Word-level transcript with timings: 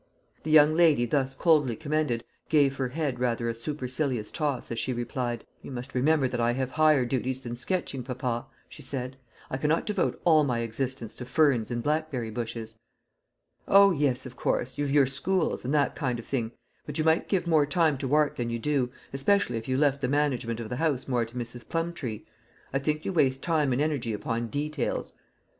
The 0.41 0.49
young 0.49 0.73
lady 0.73 1.05
thus 1.05 1.35
coldly 1.35 1.75
commended 1.75 2.23
gave 2.49 2.77
her 2.77 2.87
head 2.87 3.19
rather 3.19 3.47
a 3.47 3.53
supercilious 3.53 4.31
toss 4.31 4.71
as 4.71 4.79
she 4.79 4.93
replied, 4.93 5.45
"You 5.61 5.69
must 5.69 5.93
remember 5.93 6.27
that 6.27 6.41
I 6.41 6.53
have 6.53 6.71
higher 6.71 7.05
duties 7.05 7.41
than 7.41 7.55
sketching, 7.55 8.01
papa," 8.01 8.47
she 8.67 8.81
said; 8.81 9.15
"I 9.51 9.57
cannot 9.57 9.85
devote 9.85 10.19
all 10.25 10.43
my 10.43 10.61
existence 10.61 11.13
to 11.13 11.25
ferns 11.25 11.69
and 11.69 11.83
blackberry 11.83 12.31
bushes." 12.31 12.79
"O, 13.67 13.91
yes, 13.91 14.25
of 14.25 14.35
course; 14.35 14.75
you've 14.79 14.89
your 14.89 15.05
schools, 15.05 15.63
and 15.63 15.73
that 15.75 15.95
kind 15.95 16.17
of 16.17 16.25
thing; 16.25 16.51
but 16.87 16.97
you 16.97 17.03
might 17.03 17.29
give 17.29 17.45
more 17.45 17.67
time 17.67 17.95
to 17.99 18.11
art 18.15 18.37
than 18.37 18.49
you 18.49 18.57
do, 18.57 18.89
especially 19.13 19.57
if 19.57 19.67
you 19.67 19.77
left 19.77 20.01
the 20.01 20.07
management 20.07 20.59
of 20.59 20.69
the 20.69 20.77
house 20.77 21.07
more 21.07 21.25
to 21.25 21.35
Mrs. 21.35 21.69
Plumptree. 21.69 22.25
I 22.73 22.79
think 22.79 23.05
you 23.05 23.13
waste 23.13 23.43
time 23.43 23.71
and 23.71 23.79
energy 23.79 24.13
upon 24.13 24.47
details." 24.47 25.13